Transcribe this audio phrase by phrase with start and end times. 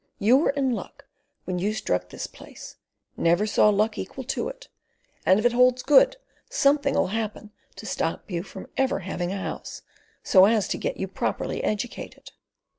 [0.17, 1.05] You were in luck
[1.45, 2.77] when you struck this place;
[3.15, 4.67] never saw luck to equal it.
[5.27, 6.17] And if it holds good,
[6.49, 9.83] something'll happen to stop you from ever having a house,
[10.23, 12.31] so as to get you properly educated."